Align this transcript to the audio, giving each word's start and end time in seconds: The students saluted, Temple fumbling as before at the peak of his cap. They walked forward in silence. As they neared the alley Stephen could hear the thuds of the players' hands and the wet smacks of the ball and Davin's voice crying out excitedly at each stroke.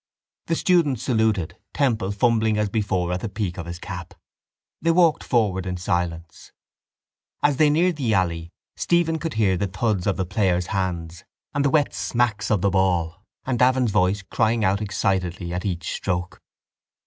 The 0.47 0.55
students 0.55 1.03
saluted, 1.03 1.59
Temple 1.75 2.09
fumbling 2.11 2.57
as 2.57 2.69
before 2.69 3.11
at 3.13 3.19
the 3.19 3.29
peak 3.29 3.59
of 3.59 3.67
his 3.67 3.77
cap. 3.77 4.15
They 4.81 4.89
walked 4.89 5.23
forward 5.23 5.67
in 5.67 5.77
silence. 5.77 6.51
As 7.43 7.57
they 7.57 7.69
neared 7.69 7.97
the 7.97 8.11
alley 8.15 8.51
Stephen 8.75 9.19
could 9.19 9.35
hear 9.35 9.57
the 9.57 9.67
thuds 9.67 10.07
of 10.07 10.17
the 10.17 10.25
players' 10.25 10.65
hands 10.73 11.23
and 11.53 11.63
the 11.63 11.69
wet 11.69 11.93
smacks 11.93 12.49
of 12.49 12.61
the 12.61 12.71
ball 12.71 13.23
and 13.45 13.59
Davin's 13.59 13.91
voice 13.91 14.23
crying 14.23 14.65
out 14.65 14.81
excitedly 14.81 15.53
at 15.53 15.65
each 15.65 15.93
stroke. 15.93 16.41